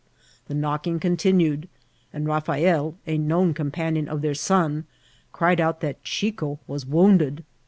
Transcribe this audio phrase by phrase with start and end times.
[0.47, 1.69] The knocking continued,
[2.11, 4.85] and Baffiiel, a known companion of their son,
[5.31, 7.43] cried out that Chico was wounded.